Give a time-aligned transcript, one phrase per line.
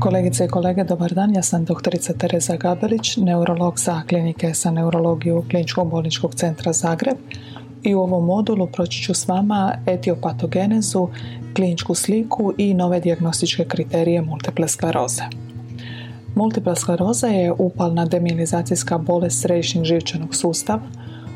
[0.00, 1.34] Kolegice i kolege, dobar dan.
[1.34, 7.16] Ja sam doktorica Tereza Gabelić, neurolog sa klinike sa neurologiju Kliničkog bolničkog centra Zagreb.
[7.82, 11.08] I u ovom modulu proći ću s vama etiopatogenezu,
[11.54, 15.22] kliničku sliku i nove dijagnostičke kriterije multiple skleroze.
[16.34, 20.82] Multipla skleroza je upalna demilizacijska bolest središnjeg živčanog sustava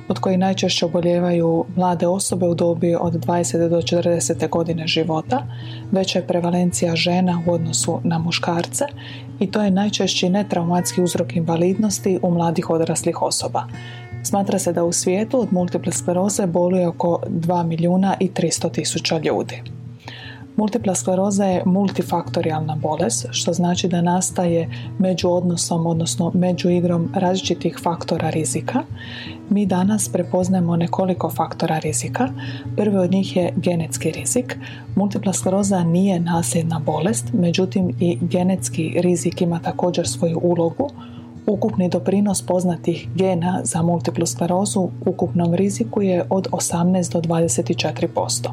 [0.08, 5.46] od kojih najčešće oboljevaju mlade osobe u dobi od 20 do 40 godine života.
[5.92, 8.84] Veća je prevalencija žena u odnosu na muškarce
[9.40, 13.64] i to je najčešći netraumatski uzrok invalidnosti u mladih odraslih osoba.
[14.22, 19.19] Smatra se da u svijetu od multiple skleroze boluje oko 2 milijuna i 300 tisuća
[19.19, 19.62] ljudi.
[20.56, 27.78] Multipla skleroza je multifaktorijalna bolest, što znači da nastaje među odnosom, odnosno među igrom različitih
[27.83, 28.82] faktora rizika.
[29.50, 32.28] Mi danas prepoznajemo nekoliko faktora rizika.
[32.77, 34.58] Prvi od njih je genetski rizik.
[34.97, 40.91] Multipla skleroza nije nasljedna bolest, međutim i genetski rizik ima također svoju ulogu
[41.47, 48.48] Ukupni doprinos poznatih gena za multiplu sklerozu u ukupnom riziku je od 18 do 24%.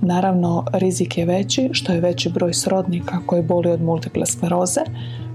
[0.00, 4.80] Naravno, rizik je veći što je veći broj srodnika koji boli od multiple skleroze,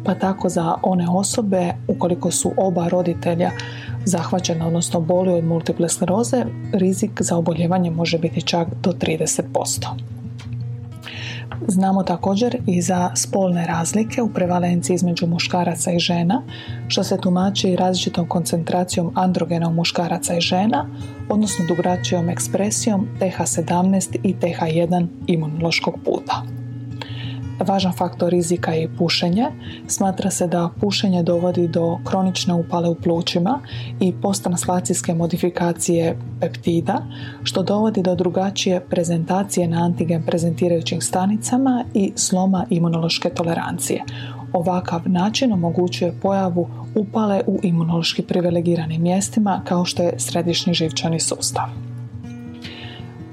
[0.03, 3.51] pa tako za one osobe ukoliko su oba roditelja
[4.05, 10.16] zahvaćena, odnosno boli od multiple skleroze, rizik za oboljevanje može biti čak do 30%.
[11.67, 16.41] Znamo također i za spolne razlike u prevalenciji između muškaraca i žena,
[16.87, 20.89] što se tumači različitom koncentracijom androgena u muškaraca i žena,
[21.29, 26.43] odnosno drugačijom ekspresijom TH17 i TH1 imunološkog puta.
[27.59, 29.45] Važan faktor rizika je pušenje.
[29.87, 33.59] Smatra se da pušenje dovodi do kronične upale u plućima
[33.99, 37.01] i posttranslacijske modifikacije peptida,
[37.43, 44.03] što dovodi do drugačije prezentacije na antigen prezentirajućim stanicama i sloma imunološke tolerancije.
[44.53, 51.86] Ovakav način omogućuje pojavu upale u imunološki privilegiranim mjestima kao što je središnji živčani sustav.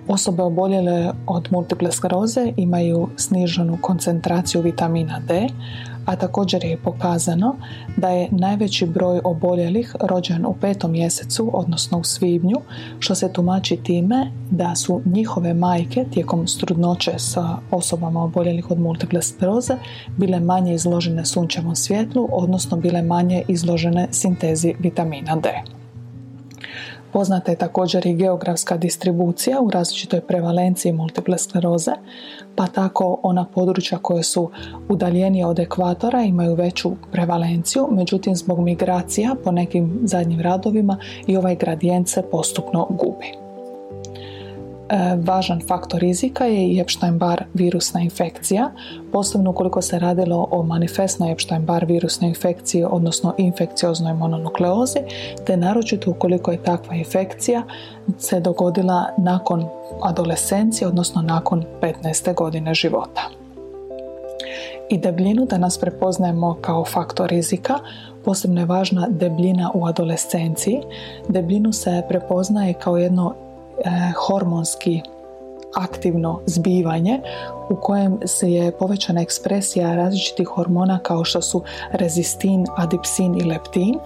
[0.09, 5.49] Osobe oboljele od multiple skleroze imaju sniženu koncentraciju vitamina D,
[6.05, 7.57] a također je pokazano
[7.97, 12.57] da je najveći broj oboljelih rođen u petom mjesecu, odnosno u svibnju,
[12.99, 19.23] što se tumači time da su njihove majke tijekom strudnoće sa osobama oboljelih od multiple
[19.23, 19.75] skleroze
[20.17, 25.49] bile manje izložene sunčevom svjetlu, odnosno bile manje izložene sintezi vitamina D.
[27.15, 31.93] Poznata je također i geografska distribucija u različitoj prevalenciji multiple skleroze,
[32.57, 34.51] pa tako ona područja koje su
[34.89, 41.57] udaljenije od ekvatora imaju veću prevalenciju, međutim zbog migracija po nekim zadnjim radovima i ovaj
[41.57, 43.44] gradijent se postupno gubi.
[44.89, 48.71] E, važan faktor rizika je i Epstein-Barr virusna infekcija,
[49.13, 54.99] posebno ukoliko se radilo o manifestnoj Epstein-Barr virusnoj infekciji, odnosno infekcioznoj mononukleozi,
[55.47, 57.63] te naročito ukoliko je takva infekcija
[58.19, 59.65] se dogodila nakon
[60.03, 62.35] adolescencije, odnosno nakon 15.
[62.35, 63.23] godine života.
[64.91, 67.79] I debljinu da nas prepoznajemo kao faktor rizika,
[68.25, 70.81] posebno je važna debljina u adolescenciji.
[71.29, 73.35] Debljinu se prepoznaje kao jedno
[74.17, 75.03] hormonski
[75.77, 77.21] aktivno zbivanje
[77.69, 81.63] u kojem se je povećana ekspresija različitih hormona kao što su
[81.93, 83.99] rezistin, adipsin i leptin,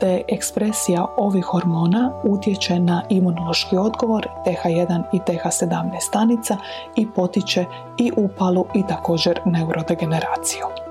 [0.00, 6.56] te ekspresija ovih hormona utječe na imunološki odgovor TH1 i TH17 stanica
[6.96, 7.64] i potiče
[7.98, 10.89] i upalu i također neurodegeneraciju.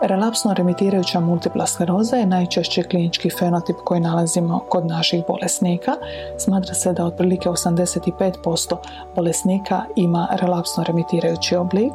[0.00, 5.92] Relapsno remitirajuća multipla skleroza je najčešći klinički fenotip koji nalazimo kod naših bolesnika.
[6.38, 8.76] Smatra se da otprilike 85%
[9.16, 11.92] bolesnika ima relapsno remitirajući oblik.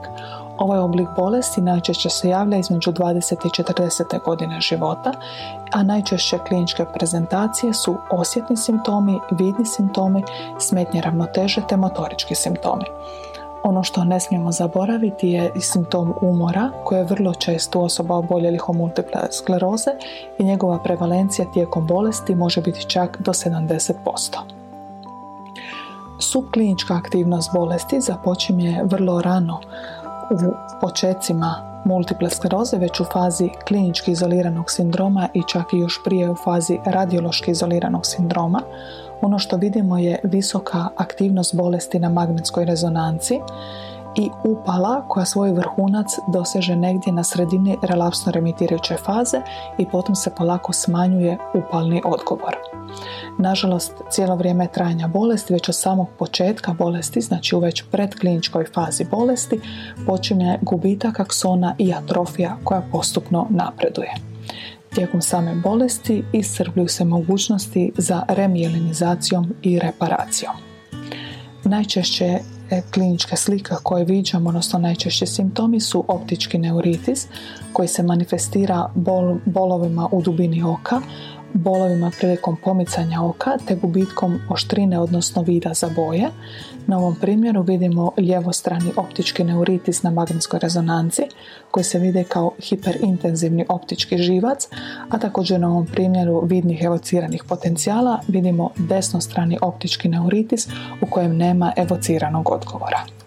[0.57, 4.23] Ovaj oblik bolesti najčešće se javlja između 20 i 40.
[4.23, 5.11] godine života,
[5.71, 10.23] a najčešće kliničke prezentacije su osjetni simptomi, vidni simptomi,
[10.59, 12.85] smetnje ravnoteže te motorički simptomi.
[13.63, 18.69] Ono što ne smijemo zaboraviti je i simptom umora koji je vrlo često osoba oboljelih
[18.69, 19.91] od multiple skleroze
[20.39, 23.93] i njegova prevalencija tijekom bolesti može biti čak do 70%.
[26.19, 29.59] Subklinička aktivnost bolesti započinje vrlo rano
[30.31, 36.29] u počecima multiple skleroze već u fazi klinički izoliranog sindroma i čak i još prije
[36.29, 38.61] u fazi radiološki izoliranog sindroma,
[39.21, 43.39] ono što vidimo je visoka aktivnost bolesti na magnetskoj rezonanci
[44.15, 49.41] i upala koja svoj vrhunac doseže negdje na sredini relapsno remitirajuće faze
[49.77, 52.55] i potom se polako smanjuje upalni odgovor.
[53.37, 59.05] Nažalost, cijelo vrijeme trajanja bolesti, već od samog početka bolesti, znači u već predkliničkoj fazi
[59.11, 59.59] bolesti,
[60.05, 64.13] počinje gubitak aksona i atrofija koja postupno napreduje.
[64.95, 70.53] Tijekom same bolesti iscrpljuju se mogućnosti za remijelinizacijom i reparacijom.
[71.63, 72.39] Najčešće
[72.73, 77.27] e, kliničke slika koje viđamo, odnosno najčešće simptomi su optički neuritis
[77.73, 81.01] koji se manifestira bol, bolovima u dubini oka,
[81.53, 86.29] bolovima prilikom pomicanja oka te gubitkom oštrine odnosno vida za boje.
[86.87, 91.23] Na ovom primjeru vidimo lijevostrani optički neuritis na magnetskoj rezonanci
[91.71, 94.67] koji se vide kao hiperintenzivni optički živac,
[95.09, 100.67] a također na ovom primjeru vidnih evociranih potencijala vidimo desnostrani optički neuritis
[101.01, 103.22] u kojem nema evociranog odgovora.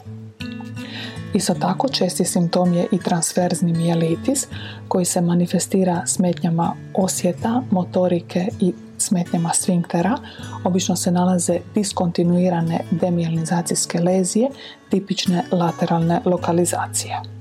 [1.37, 4.47] Isto tako česti simptom je i transverzni mijelitis
[4.89, 10.19] koji se manifestira smetnjama osjeta, motorike i smetnjama sfinktera.
[10.65, 14.49] Obično se nalaze diskontinuirane demijelinizacijske lezije,
[14.91, 17.36] tipične lateralne lokalizacije.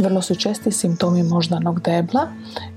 [0.00, 2.28] Vrlo su česti simptomi moždanog debla.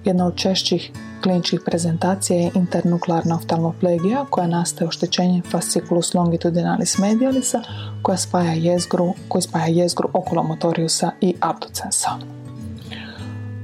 [0.05, 0.91] Jedna od češćih
[1.21, 7.61] kliničkih prezentacija je internuklearna oftalmoplegija koja nastaje oštećenjem fasciculus longitudinalis medialisa
[8.01, 12.09] koja spaja jezgru, koji spaja jezgru okulomotoriusa i abducensa.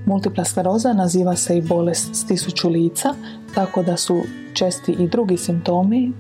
[0.10, 3.14] Multipla skleroza naziva se i bolest s tisuću lica,
[3.56, 4.22] tako da su
[4.54, 6.14] česti i drugi simptomi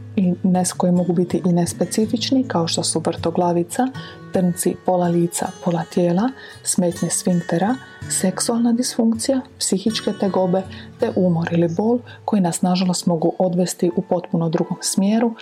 [0.77, 3.87] koji mogu biti i nespecifični kao što su vrtoglavica,
[4.33, 6.29] trnci pola lica, pola tijela,
[6.63, 7.75] smetnje sfinktera,
[8.09, 10.61] seksualna disfunkcija, psihičke tegobe
[10.99, 15.33] te umor ili bol koji nas nažalost mogu odvesti u potpuno drugom smjeru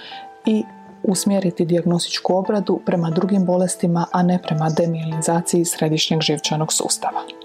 [0.45, 0.63] i
[1.03, 7.36] usmjeriti dijagnostičku obradu prema drugim bolestima, a ne prema demilinizaciji središnjeg živčanog sustava.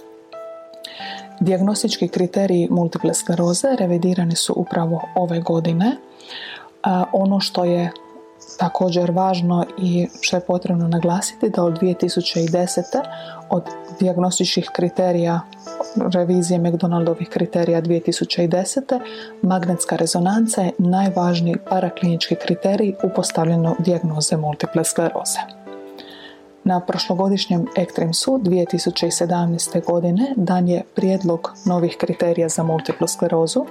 [1.40, 5.96] Dijagnostički kriteriji multiple skleroze revidirani su upravo ove godine.
[7.12, 7.90] Ono što je
[8.58, 12.82] također važno i što je potrebno naglasiti da od 2010.
[13.50, 13.62] od
[14.00, 15.40] dijagnostičkih kriterija
[16.14, 19.00] revizije McDonaldovih kriterija 2010.
[19.42, 25.61] magnetska rezonanca je najvažniji paraklinički kriterij u postavljanju dijagnoze multiple skleroze.
[26.64, 29.84] Na prošlogodišnjem Ektremsu 2017.
[29.84, 33.66] godine dan je prijedlog novih kriterija za multiplu sklerozu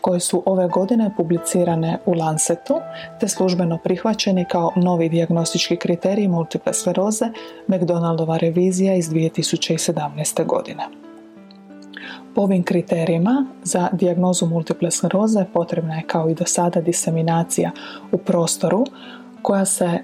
[0.00, 2.74] koje su ove godine publicirane u Lancetu
[3.20, 7.24] te službeno prihvaćeni kao novi dijagnostički kriterij multiple skleroze
[7.66, 10.46] McDonaldova revizija iz 2017.
[10.46, 10.84] godine.
[12.34, 17.70] Po ovim kriterijima za dijagnozu multiple skleroze potrebna je kao i do sada diseminacija
[18.12, 18.84] u prostoru
[19.42, 19.98] koja se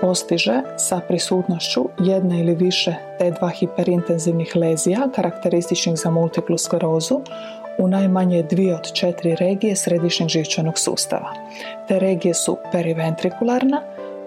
[0.00, 7.20] postiže sa prisutnošću jedne ili više T2 hiperintenzivnih lezija karakterističnih za multiplu sklerozu
[7.78, 11.32] u najmanje dvije od četiri regije središnjeg živčanog sustava.
[11.88, 13.82] Te regije su periventrikularna,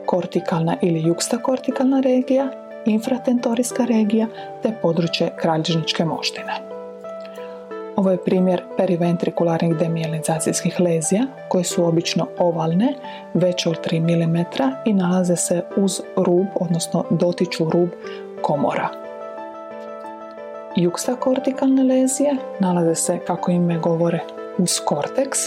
[0.06, 2.50] kortikalna ili jukstakortikalna regija,
[2.86, 4.28] infratentorijska regija
[4.64, 6.73] te područje kralježničke moždine.
[7.96, 12.94] Ovo je primjer periventrikularnih demijelizacijskih lezija koje su obično ovalne,
[13.34, 17.90] veće od 3 mm i nalaze se uz rub, odnosno dotiču rub
[18.42, 18.90] komora.
[20.76, 24.20] Jukstakortikalne lezije nalaze se, kako ime govore,
[24.58, 25.40] uz korteks,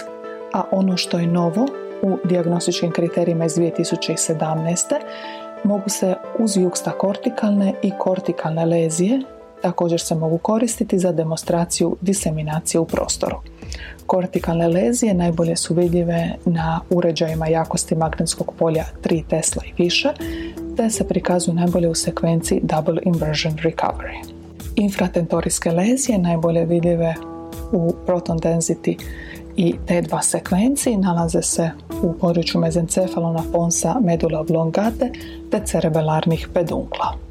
[0.53, 1.67] a ono što je novo
[2.03, 5.01] u dijagnostičkim kriterijima iz 2017.
[5.65, 9.21] mogu se uz jukstakortikalne i kortikalne lezije
[9.63, 13.37] također se mogu koristiti za demonstraciju diseminacije u prostoru.
[14.07, 20.13] Kortikalne lezije najbolje su vidljive na uređajima jakosti magnetskog polja 3 Tesla i više,
[20.77, 24.37] te se prikazuju najbolje u sekvenciji Double Inversion Recovery.
[24.77, 27.15] Infratentorijske lezije najbolje vidljive
[27.73, 28.99] u proton density
[29.57, 31.71] i T2 sekvenciji nalaze se
[32.03, 35.11] u području mezencefalona ponsa medula oblongate
[35.51, 37.26] te cerebelarnih pedunkla.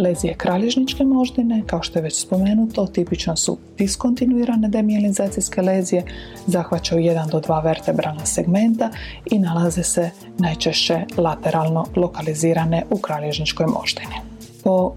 [0.00, 6.04] Lezije kralježničke moždine, kao što je već spomenuto, tipično su diskontinuirane demijelizacijske lezije,
[6.46, 8.90] zahvaćaju jedan do dva vertebralna segmenta
[9.30, 14.14] i nalaze se najčešće lateralno lokalizirane u kralježničkoj moždini.
[14.64, 14.94] Po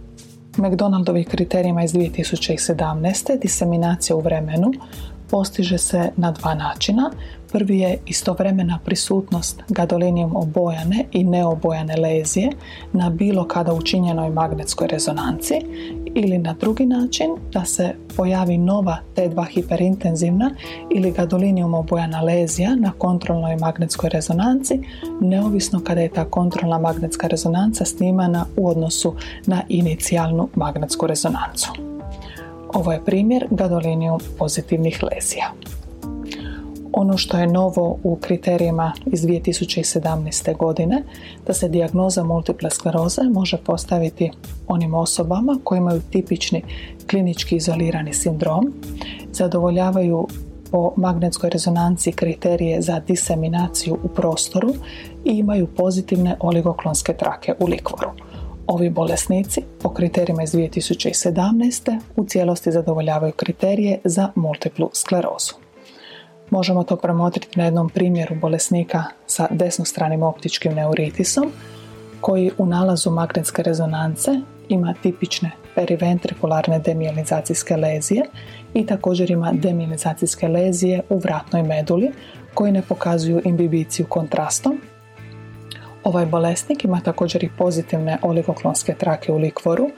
[0.57, 3.39] McDonaldovih kriterijima iz 2017.
[3.41, 4.71] diseminacija u vremenu
[5.29, 7.11] postiže se na dva načina.
[7.53, 12.51] Prvi je istovremena prisutnost gadolinijom obojane i neobojane lezije
[12.93, 15.61] na bilo kada učinjenoj magnetskoj rezonanci
[16.15, 20.51] ili na drugi način da se pojavi nova T2 hiperintenzivna
[20.89, 24.79] ili gadolinijom obojana lezija na kontrolnoj magnetskoj rezonanci
[25.21, 31.71] neovisno kada je ta kontrolna magnetska rezonanca snimana u odnosu na inicijalnu magnetsku rezonancu.
[32.73, 35.51] Ovo je primjer gadolinijom pozitivnih lezija.
[36.93, 40.57] Ono što je novo u kriterijima iz 2017.
[40.57, 41.03] godine,
[41.47, 44.31] da se dijagnoza multiple skleroze može postaviti
[44.67, 46.63] onim osobama koji imaju tipični
[47.09, 48.73] klinički izolirani sindrom,
[49.31, 50.27] zadovoljavaju
[50.71, 54.73] po magnetskoj rezonanci kriterije za diseminaciju u prostoru
[55.25, 58.09] i imaju pozitivne oligoklonske trake u likvoru.
[58.67, 61.99] Ovi bolesnici po kriterijima iz 2017.
[62.15, 65.62] u cijelosti zadovoljavaju kriterije za multiplu sklerozu.
[66.53, 71.51] Možemo to promotriti na jednom primjeru bolesnika sa desnostranim optičkim neuritisom
[72.21, 74.31] koji u nalazu magnetske rezonance
[74.69, 78.25] ima tipične periventrikularne demijelizacijske lezije
[78.73, 82.11] i također ima demijelizacijske lezije u vratnoj meduli
[82.53, 84.81] koji ne pokazuju imbibiciju kontrastom.
[86.03, 89.89] Ovaj bolesnik ima također i pozitivne oligoklonske trake u likvoru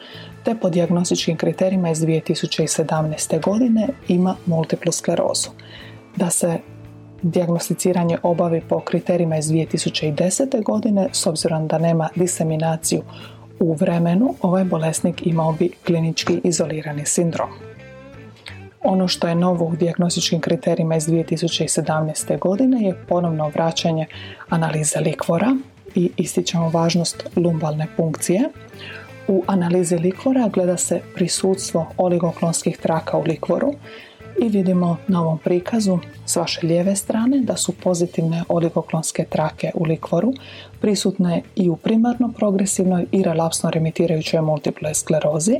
[0.43, 3.41] te po dijagnostičkim kriterijima iz 2017.
[3.41, 5.50] godine ima multiplu sklerozu
[6.15, 6.57] da se
[7.22, 10.63] dijagnosticiranje obavi po kriterijima iz 2010.
[10.63, 13.01] godine, s obzirom da nema diseminaciju
[13.60, 17.50] u vremenu, ovaj bolesnik imao bi klinički izolirani sindrom.
[18.84, 22.39] Ono što je novo u dijagnostičkim kriterijima iz 2017.
[22.39, 24.05] godine je ponovno vraćanje
[24.50, 25.57] analize likvora
[25.95, 28.50] i ističemo važnost lumbalne punkcije.
[29.27, 33.74] U analizi likvora gleda se prisutstvo oligoklonskih traka u likvoru
[34.41, 39.83] i vidimo na ovom prikazu s vaše lijeve strane da su pozitivne oligoklonske trake u
[39.83, 40.33] likvoru
[40.81, 45.57] prisutne i u primarno progresivnoj i relapsno remitirajućoj multiple sklerozi,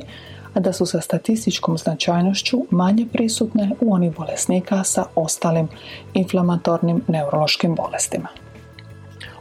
[0.54, 5.68] a da su sa statističkom značajnošću manje prisutne u onih bolesnika sa ostalim
[6.14, 8.28] inflamatornim neurološkim bolestima.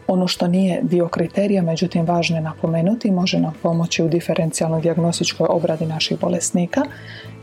[0.08, 5.48] Ono što nije dio kriterija, međutim važno je napomenuti, može nam pomoći u diferencijalnoj dijagnostičkoj
[5.50, 6.82] obradi naših bolesnika,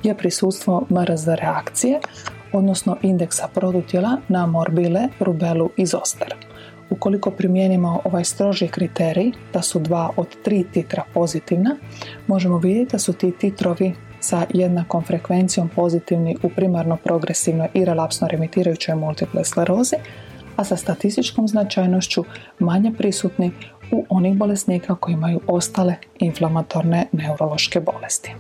[0.03, 2.01] je prisustvo MRZ reakcije,
[2.53, 6.35] odnosno indeksa produtila na morbile, rubelu i zoster.
[6.91, 11.77] Ukoliko primijenimo ovaj stroži kriterij, da su dva od tri titra pozitivna,
[12.27, 18.29] možemo vidjeti da su ti titrovi sa jednakom frekvencijom pozitivni u primarno progresivnoj i relapsno
[18.29, 19.97] remitirajućoj multiple sklerozi,
[20.57, 22.25] a sa statističkom značajnošću
[22.59, 23.53] manje prisutni
[23.93, 28.35] u onih bolesnika koji imaju ostale inflamatorne neurološke bolesti.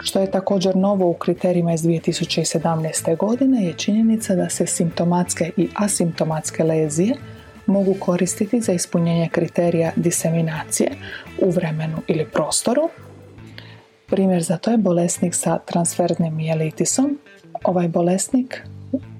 [0.00, 3.16] Što je također novo u kriterijima iz 2017.
[3.16, 7.14] godine je činjenica da se simptomatske i asimptomatske lezije
[7.66, 10.90] mogu koristiti za ispunjenje kriterija diseminacije
[11.42, 12.88] u vremenu ili prostoru.
[14.06, 17.18] Primjer za to je bolesnik sa transferznim mijelitisom.
[17.64, 18.62] Ovaj bolesnik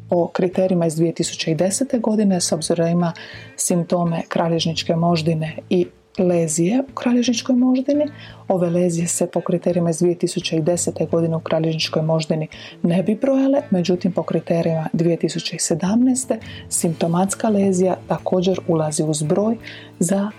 [0.08, 2.00] po kriterijima iz 2010.
[2.00, 3.12] godine s obzirom da ima
[3.56, 5.86] simptome kralježničke moždine i
[6.18, 8.04] lezije u kralježničkoj moždini.
[8.48, 11.10] Ove lezije se po kriterijima iz 2010.
[11.10, 12.48] godine u kralježničkoj moždini
[12.82, 16.36] ne bi brojale, međutim po kriterijima 2017.
[16.68, 19.56] simptomatska lezija također ulazi uz broj
[19.98, 20.30] za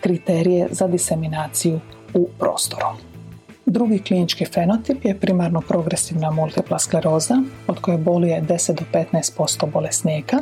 [0.00, 1.80] kriterije za diseminaciju
[2.14, 3.11] u prostoru.
[3.66, 10.36] Drugi klinički fenotip je primarno progresivna multipla skleroza, od koje boluje 10 do 15% bolesnika.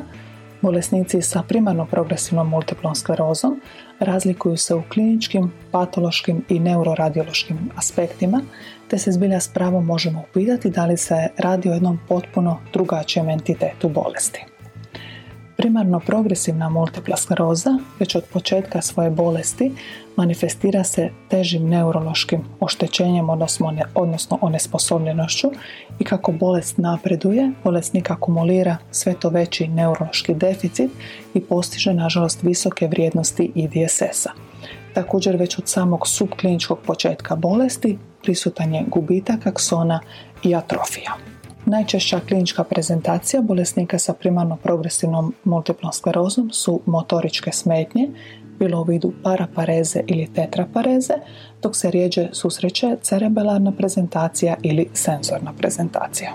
[0.61, 3.61] Bolesnici sa primarno progresivnom multiplom sklerozom
[3.99, 8.41] razlikuju se u kliničkim, patološkim i neuroradiološkim aspektima,
[8.89, 13.29] te se zbilja s pravom možemo upitati da li se radi o jednom potpuno drugačijem
[13.29, 14.50] entitetu bolesti.
[15.61, 19.73] Primarno progresivna multipla skleroza već od početka svoje bolesti
[20.17, 23.31] manifestira se težim neurološkim oštećenjem
[23.95, 25.51] odnosno onesposobljenošću
[25.99, 30.91] i kako bolest napreduje, bolesnik akumulira sve to veći neurološki deficit
[31.35, 34.31] i postiže nažalost visoke vrijednosti IDSS-a.
[34.95, 40.01] Također već od samog subkliničkog početka bolesti prisutan je gubitak aksona
[40.43, 41.40] i atrofija.
[41.71, 48.09] Najčešća klinička prezentacija bolesnika sa primarno progresivnom multiplom sklerozom su motoričke smetnje,
[48.59, 51.15] bilo u vidu parapareze ili tetrapareze,
[51.63, 56.35] dok se rijeđe susreće cerebelarna prezentacija ili senzorna prezentacija.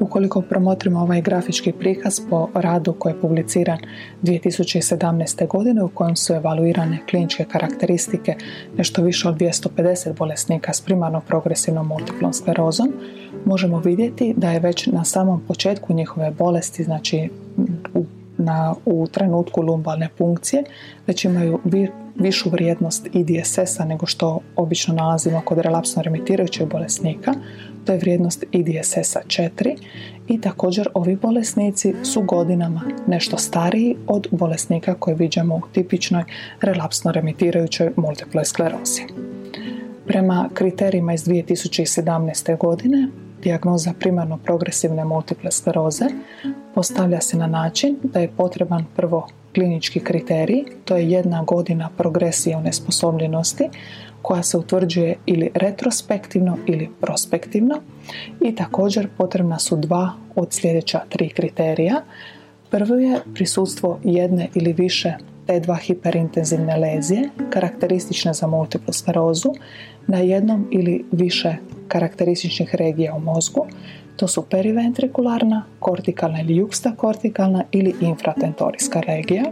[0.00, 3.78] Ukoliko promotrimo ovaj grafički prikaz po radu koji je publiciran
[4.22, 5.46] 2017.
[5.46, 8.36] godine u kojem su evaluirane kliničke karakteristike
[8.76, 12.92] nešto više od 250 bolesnika s primarno progresivnom multiplom sklerozom,
[13.44, 17.28] možemo vidjeti da je već na samom početku njihove bolesti, znači
[17.94, 18.04] u
[18.40, 20.64] na, u trenutku lumbalne punkcije
[21.06, 21.60] već imaju
[22.20, 27.34] višu vrijednost IDSS-a nego što obično nalazimo kod relapsno remitirajućeg bolesnika.
[27.84, 29.76] To je vrijednost IDSS-a 4
[30.28, 36.24] i također ovi bolesnici su godinama nešto stariji od bolesnika koje viđamo u tipičnoj
[36.60, 39.02] relapsno remitirajućoj multiploj sklerozi.
[40.06, 42.58] Prema kriterijima iz 2017.
[42.58, 43.08] godine
[43.42, 46.04] dijagnoza primarno progresivne multiple skleroze
[46.74, 52.56] postavlja se na način da je potreban prvo klinički kriterij, to je jedna godina progresije
[52.56, 53.68] u nesposobljenosti
[54.22, 57.80] koja se utvrđuje ili retrospektivno ili prospektivno
[58.40, 62.02] i također potrebna su dva od sljedeća tri kriterija.
[62.70, 65.14] Prvo je prisutstvo jedne ili više
[65.46, 69.52] T2 hiperintenzivne lezije karakteristične za multiplu sklerozu
[70.06, 71.56] na jednom ili više
[71.88, 73.66] karakterističnih regija u mozgu.
[74.16, 76.66] To su periventrikularna, kortikalna ili
[76.96, 79.44] kortikalna ili infratentorijska regija.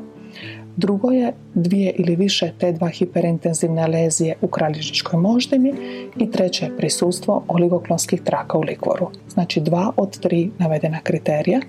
[0.77, 5.75] Drugo je dvije ili više T2 hiperintenzivne lezije u kralježničkoj moždini
[6.17, 9.11] i treće je prisustvo oligoklonskih traka u likvoru.
[9.29, 11.61] Znači dva od tri navedena kriterija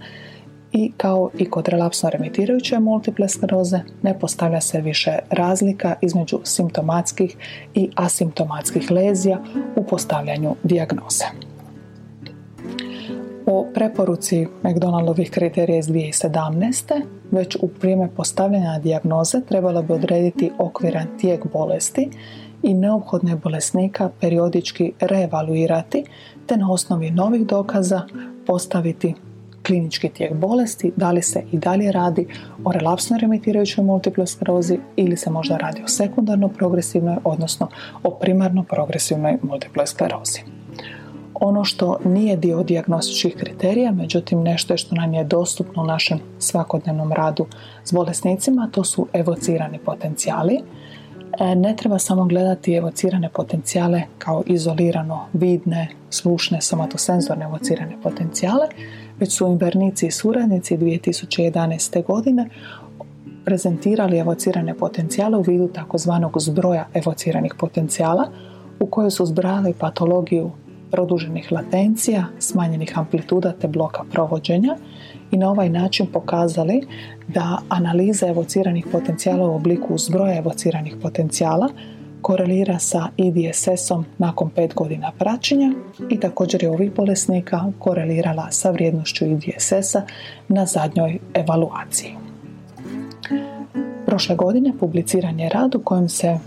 [0.72, 7.36] i kao i kod relapsno remitirajuće multiple skleroze ne postavlja se više razlika između simptomatskih
[7.76, 9.40] i asimptomatskih lezija
[9.76, 11.26] u postavljanju dijagnoze.
[13.46, 17.02] Po preporuci McDonaldovih kriterija iz 2017.
[17.32, 22.10] već u vrijeme postavljanja dijagnoze trebalo bi odrediti okviran tijek bolesti
[22.64, 26.06] i neophodne bolesnika periodički reevaluirati
[26.46, 28.02] te na osnovi novih dokaza
[28.46, 29.14] postaviti
[29.70, 32.28] klinički tijek bolesti, da li se i dalje radi
[32.64, 37.68] o relapsnoj remitirajućoj multiploj sklerozi ili se možda radi o sekundarno progresivnoj, odnosno
[38.04, 40.40] o primarno progresivnoj multiploj sklerozi.
[41.34, 46.20] Ono što nije dio dijagnostičkih kriterija, međutim nešto je što nam je dostupno u našem
[46.40, 47.46] svakodnevnom radu
[47.84, 50.60] s bolesnicima, to su evocirani potencijali.
[51.40, 58.68] E, ne treba samo gledati evocirane potencijale kao izolirano vidne, slušne, somatosenzorne evocirane potencijale,
[59.20, 62.06] već su Invernici i suradnici 2011.
[62.06, 62.50] godine
[63.46, 68.30] prezentirali evocirane potencijale u vidu takozvanog zbroja evociranih potencijala
[68.80, 70.52] u kojoj su zbrali patologiju
[70.92, 74.78] produženih latencija, smanjenih amplituda te bloka provođenja
[75.32, 76.88] i na ovaj način pokazali
[77.28, 81.70] da analiza evociranih potencijala u obliku zbroja evociranih potencijala
[82.22, 85.72] korelira sa IDSS-om nakon pet godina praćenja
[86.10, 90.02] i također je ovih bolesnika korelirala sa vrijednošću IDSS-a
[90.48, 92.16] na zadnjoj evaluaciji.
[94.06, 96.40] Prošle godine publiciran je rad u kojem se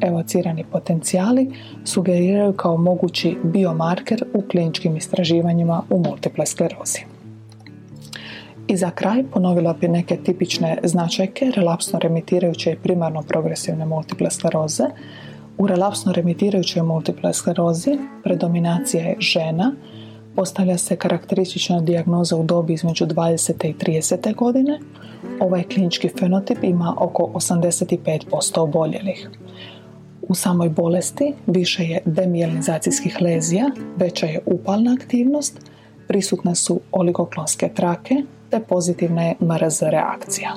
[0.00, 1.52] evocirani potencijali
[1.84, 7.17] sugeriraju kao mogući biomarker u kliničkim istraživanjima u multiple sklerozi.
[8.68, 14.84] I za kraj ponovila bi neke tipične značajke relapsno remitirajuće i primarno progresivne multiple skleroze.
[15.58, 19.72] U relapsno remitirajućoj multiple sklerozi predominacija je žena,
[20.36, 23.66] postavlja se karakteristična dijagnoza u dobi između 20.
[23.66, 24.34] i 30.
[24.34, 24.78] godine.
[25.40, 29.30] Ovaj klinički fenotip ima oko 85% oboljelih.
[30.22, 35.60] U samoj bolesti više je demijelinizacijskih lezija, veća je upalna aktivnost,
[36.08, 38.14] prisutne su oligoklonske trake,
[38.50, 40.50] te pozitivna je MRZ reakcija.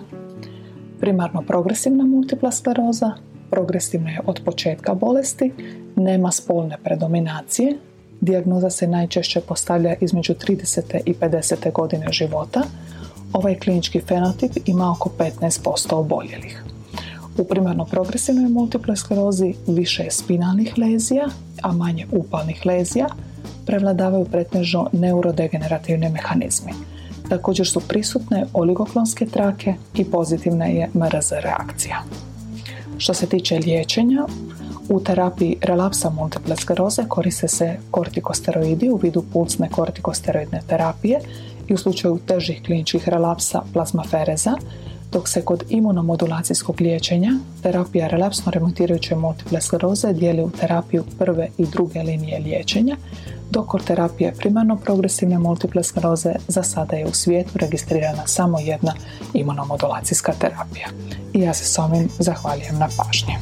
[0.99, 3.11] Primarno progresivna multipla skleroza,
[3.49, 5.53] progresivna je od početka bolesti,
[5.95, 7.77] nema spolne predominacije,
[8.21, 10.99] dijagnoza se najčešće postavlja između 30.
[11.05, 11.71] i 50.
[11.71, 12.61] godine života,
[13.33, 16.63] ovaj klinički fenotip ima oko 15% oboljelih.
[17.37, 21.27] U primarno progresivnoj multiploj sklerozi više je spinalnih lezija,
[21.61, 23.07] a manje upalnih lezija,
[23.65, 26.71] prevladavaju pretežno neurodegenerativni mehanizmi.
[27.31, 32.03] Također su prisutne oligoklonske trake i pozitivna je MRZ reakcija.
[32.97, 34.25] Što se tiče liječenja,
[34.89, 41.19] u terapiji relapsa multiple skleroze koriste se kortikosteroidi u vidu pulsne kortikosteroidne terapije
[41.67, 44.55] i u slučaju težih kliničkih relapsa plazmafereza,
[45.11, 47.31] dok se kod imunomodulacijskog liječenja
[47.63, 52.97] terapija relapsno remontirajuće multiple skleroze dijeli u terapiju prve i druge linije liječenja,
[53.49, 58.93] dok kod terapije primarno progresivne multiple skleroze za sada je u svijetu registrirana samo jedna
[59.33, 60.87] imunomodulacijska terapija.
[61.33, 63.35] I ja se s ovim zahvaljujem na pažnji.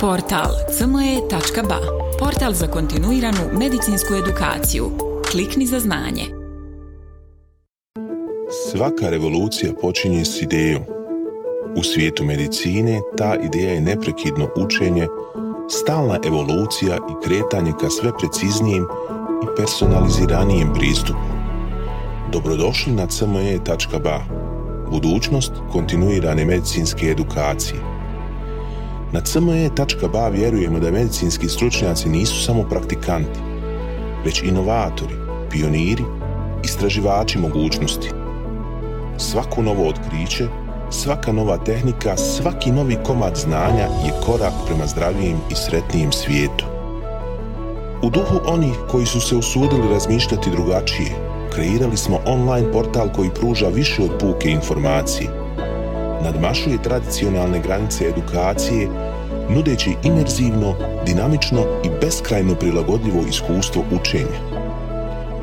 [0.00, 1.78] Portal cme.ba
[2.18, 5.07] portal za kontinuiranu medicinsku edukaciju.
[5.30, 6.24] Klikni za znanje.
[8.70, 10.82] Svaka revolucija počinje s idejom.
[11.76, 15.06] U svijetu medicine ta ideja je neprekidno učenje,
[15.70, 18.84] stalna evolucija i kretanje ka sve preciznijem
[19.42, 21.28] i personaliziranijem pristupu.
[22.32, 24.20] Dobrodošli na cme.ba,
[24.90, 27.80] budućnost kontinuirane medicinske edukacije.
[29.12, 33.47] Na cme.ba vjerujemo da medicinski stručnjaci nisu samo praktikanti,
[34.28, 35.14] već inovatori,
[35.50, 36.04] pioniri,
[36.64, 38.10] istraživači mogućnosti.
[39.18, 40.48] Svako novo otkriće,
[40.90, 46.64] svaka nova tehnika, svaki novi komad znanja je korak prema zdravijem i sretnijem svijetu.
[48.02, 51.10] U duhu onih koji su se usudili razmišljati drugačije,
[51.54, 55.30] kreirali smo online portal koji pruža više od puke informacije.
[56.24, 58.88] Nadmašuje tradicionalne granice edukacije,
[59.50, 60.74] nudeći imerzivno,
[61.06, 64.40] dinamično i beskrajno prilagodljivo iskustvo učenja.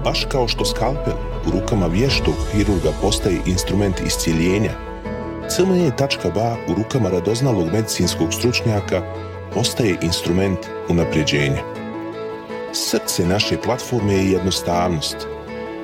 [0.03, 1.13] Baš kao što skalpel
[1.47, 4.71] u rukama vještog hirurga postaje instrument iscijeljenja,
[5.49, 9.01] CME.ba u rukama radoznalog medicinskog stručnjaka
[9.53, 11.63] postaje instrument unapređenja.
[12.73, 15.17] Srce naše platforme je jednostavnost.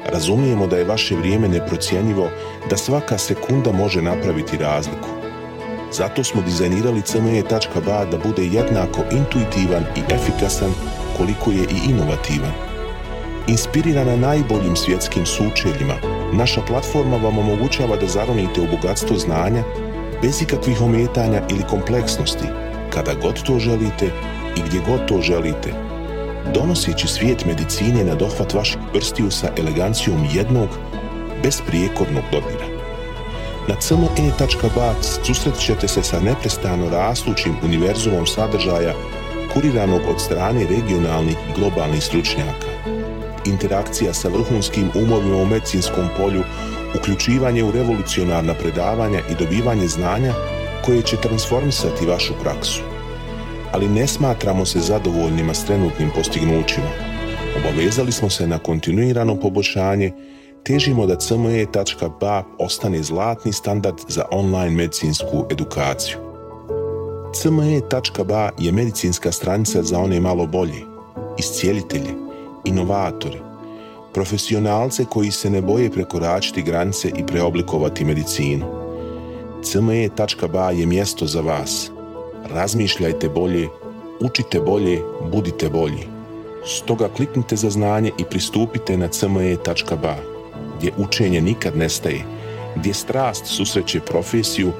[0.06, 2.30] Razumijemo da je vaše vrijeme neprocjenjivo,
[2.70, 5.21] da svaka sekunda može napraviti razliku.
[5.92, 10.72] Zato smo dizajnirali cme.ba da bude jednako intuitivan i efikasan
[11.18, 12.52] koliko je i inovativan.
[13.48, 15.96] Inspirirana najboljim svjetskim sučeljima,
[16.34, 19.64] naša platforma vam omogućava da zaronite u bogatstvo znanja
[20.22, 22.46] bez ikakvih ometanja ili kompleksnosti,
[22.90, 24.06] kada god to želite
[24.58, 25.74] i gdje god to želite,
[26.54, 30.70] donoseći svijet medicine na dohvat vaših prstiju sa elegancijom jednog,
[31.44, 32.81] besprijekornog dodira.
[33.72, 38.94] Na cme.ba susret ćete se sa neprestano rastućim univerzumom sadržaja
[39.54, 42.68] kuriranog od strane regionalnih i globalnih stručnjaka.
[43.46, 46.44] Interakcija sa vrhunskim umovima u medicinskom polju,
[47.00, 50.34] uključivanje u revolucionarna predavanja i dobivanje znanja
[50.86, 52.82] koje će transformisati vašu praksu.
[53.72, 56.92] Ali ne smatramo se zadovoljnima s trenutnim postignućima.
[57.60, 60.12] Obavezali smo se na kontinuirano poboljšanje
[60.64, 66.18] težimo da cme.ba ostane zlatni standard za online medicinsku edukaciju.
[67.34, 70.82] cme.ba je medicinska stranica za one malo bolje,
[71.38, 72.14] iscijelitelje,
[72.66, 73.40] inovatori,
[74.14, 78.66] profesionalce koji se ne boje prekoračiti granice i preoblikovati medicinu.
[79.64, 81.92] cme.ba je mjesto za vas.
[82.54, 83.68] Razmišljajte bolje,
[84.20, 86.08] učite bolje, budite bolji.
[86.66, 90.31] Stoga kliknite za znanje i pristupite na cme.ba
[90.82, 92.24] gdje učenje nikad nestaje,
[92.76, 94.72] gdje strast susreće profesiju,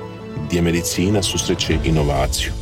[0.48, 2.61] gdje medicina susreće inovaciju.